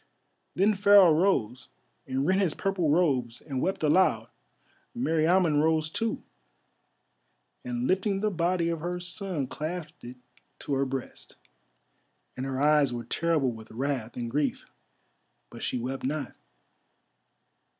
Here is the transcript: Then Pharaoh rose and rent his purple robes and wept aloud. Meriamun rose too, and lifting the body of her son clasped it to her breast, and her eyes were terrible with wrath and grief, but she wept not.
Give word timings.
Then 0.55 0.73
Pharaoh 0.73 1.13
rose 1.13 1.67
and 2.07 2.25
rent 2.25 2.41
his 2.41 2.55
purple 2.55 2.89
robes 2.89 3.39
and 3.39 3.61
wept 3.61 3.83
aloud. 3.83 4.29
Meriamun 4.97 5.61
rose 5.61 5.91
too, 5.91 6.23
and 7.63 7.85
lifting 7.85 8.19
the 8.19 8.31
body 8.31 8.69
of 8.69 8.79
her 8.79 8.99
son 8.99 9.45
clasped 9.45 10.03
it 10.03 10.17
to 10.61 10.73
her 10.73 10.85
breast, 10.85 11.35
and 12.35 12.47
her 12.47 12.59
eyes 12.59 12.91
were 12.91 13.05
terrible 13.05 13.51
with 13.51 13.69
wrath 13.69 14.17
and 14.17 14.31
grief, 14.31 14.65
but 15.51 15.61
she 15.61 15.77
wept 15.77 16.03
not. 16.03 16.33